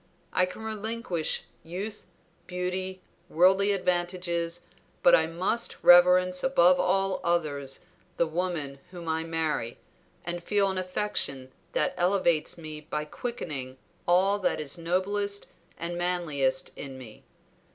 I 0.33 0.47
can 0.47 0.63
relinquish 0.63 1.43
youth, 1.61 2.07
beauty, 2.47 3.03
worldly 3.29 3.71
advantages, 3.71 4.61
but 5.03 5.13
I 5.13 5.27
must 5.27 5.75
reverence 5.83 6.43
above 6.43 6.79
all 6.79 7.19
others 7.23 7.81
the 8.17 8.25
woman 8.25 8.79
whom 8.89 9.07
I 9.07 9.23
marry, 9.23 9.77
and 10.25 10.43
feel 10.43 10.71
an 10.71 10.79
affection 10.79 11.51
that 11.73 11.93
elevates 11.97 12.57
me 12.57 12.81
by 12.89 13.05
quickening 13.05 13.77
all 14.07 14.39
that 14.39 14.59
is 14.59 14.75
noblest 14.75 15.45
and 15.77 15.99
manliest 15.99 16.71
in 16.75 16.97
me. 16.97 17.23